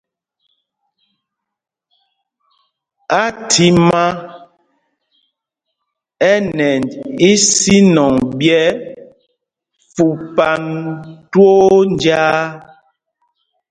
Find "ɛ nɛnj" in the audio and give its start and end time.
6.29-6.89